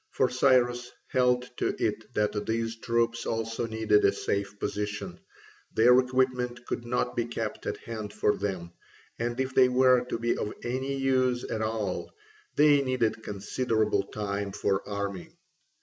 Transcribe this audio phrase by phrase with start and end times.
[0.09, 5.19] For Cyrus held to it that these troops also needed a safe position:
[5.75, 8.71] their equipment could not be kept at hand for them,
[9.19, 12.11] and if they were to be of any use at all
[12.55, 15.37] they needed considerable time for arming.